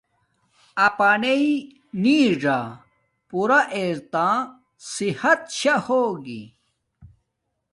اپانݵ 0.85 1.43
نݵڎا 2.01 2.59
پورا 3.29 3.59
ار 3.75 3.95
تا 4.13 4.27
صحت 4.93 5.39
شاہ 5.59 5.81
ہوگی 5.85 6.41